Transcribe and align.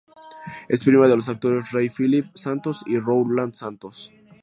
Es 0.67 0.83
prima 0.83 1.07
de 1.07 1.15
los 1.15 1.29
actores 1.29 1.69
Rey-Phillip 1.71 2.25
Santos 2.35 2.83
y 2.87 2.97
Rowland 2.97 3.53
Santos. 3.53 4.11